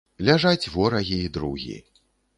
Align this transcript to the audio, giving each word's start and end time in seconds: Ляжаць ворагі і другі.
Ляжаць 0.27 0.71
ворагі 0.77 1.17
і 1.29 1.31
другі. 1.37 1.77